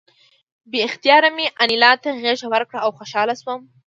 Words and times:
بې 0.69 0.79
اختیاره 0.87 1.29
مې 1.35 1.45
انیلا 1.61 1.91
ته 2.03 2.09
غېږ 2.21 2.39
ورکړه 2.53 2.79
او 2.85 2.89
خوشحاله 2.97 3.35
شوم 3.41 3.61